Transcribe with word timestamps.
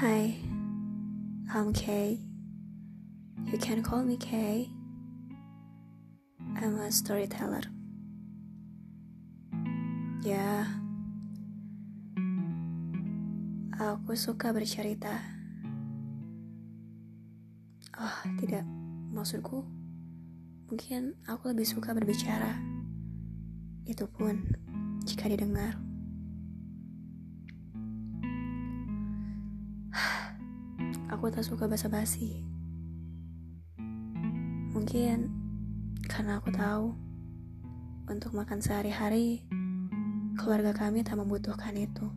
Hi, 0.00 0.32
I'm 1.52 1.76
Kay. 1.76 2.24
You 3.52 3.58
can 3.60 3.84
call 3.84 4.00
me 4.00 4.16
Kay. 4.16 4.72
I'm 6.56 6.80
a 6.80 6.88
storyteller. 6.88 7.60
Ya, 10.24 10.64
aku 13.76 14.16
suka 14.16 14.56
bercerita. 14.56 15.20
Oh, 18.00 18.16
tidak, 18.40 18.64
maksudku 19.12 19.68
mungkin 20.72 21.12
aku 21.28 21.52
lebih 21.52 21.68
suka 21.68 21.92
berbicara. 21.92 22.56
Itu 23.84 24.08
pun 24.08 24.48
jika 25.04 25.28
didengar. 25.28 25.76
Aku 31.20 31.28
tak 31.28 31.44
suka 31.44 31.68
basa-basi. 31.68 32.48
Mungkin 34.72 35.28
karena 36.08 36.40
aku 36.40 36.48
tahu 36.48 36.96
untuk 38.08 38.32
makan 38.32 38.64
sehari-hari 38.64 39.44
keluarga 40.40 40.72
kami 40.72 41.04
tak 41.04 41.20
membutuhkan 41.20 41.76
itu. 41.76 42.08